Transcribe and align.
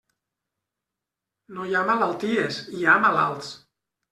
No 1.57 1.67
hi 1.67 1.77
ha 1.77 1.83
malalties; 1.91 2.59
hi 2.79 2.85
ha 2.91 2.99
malalts. 3.07 3.57